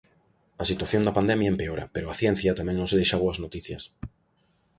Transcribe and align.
A 0.61 0.63
situación 0.71 1.01
da 1.05 1.15
pandemia 1.17 1.51
empeora, 1.53 1.85
pero 1.93 2.07
a 2.07 2.17
ciencia 2.21 2.57
tamén 2.59 2.77
nos 2.79 2.95
deixa 2.97 3.21
boas 3.23 3.37
noticias. 3.43 3.83